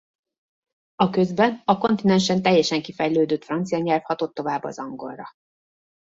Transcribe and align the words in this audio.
A 0.95 1.09
közben 1.09 1.61
a 1.65 1.77
kontinensen 1.77 2.41
teljesen 2.41 2.81
kifejlődött 2.81 3.43
francia 3.43 3.77
nyelv 3.77 4.01
hatott 4.03 4.33
tovább 4.33 4.63
az 4.63 4.79
angolra. 4.79 5.29